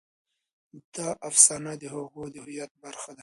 دا 0.95 1.07
افسانه 1.29 1.71
د 1.77 1.83
هغوی 1.95 2.27
د 2.33 2.35
هویت 2.43 2.71
برخه 2.83 3.11
ده. 3.17 3.19